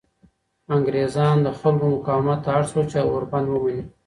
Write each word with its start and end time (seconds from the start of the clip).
انګریزان 0.75 1.35
د 1.45 1.47
خلکو 1.59 1.85
مقاومت 1.95 2.39
ته 2.43 2.49
اړ 2.57 2.63
شول 2.71 2.85
چې 2.91 2.99
اوربند 3.01 3.47
ومني. 3.49 3.83